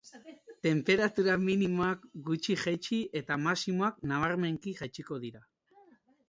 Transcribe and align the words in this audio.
Tenperatura 0.67 1.35
minimoak 1.41 2.07
gutxi 2.29 2.55
jaitsi 2.63 2.99
eta 3.21 3.39
maximoak 3.45 4.01
nabarmenki 4.13 4.75
jaitsiko 4.81 5.21
dira. 5.29 5.45